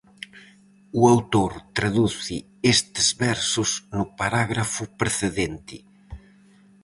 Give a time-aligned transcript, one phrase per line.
[0.99, 2.37] O autor traduce
[2.75, 5.77] estes versos no parágrafo precedente.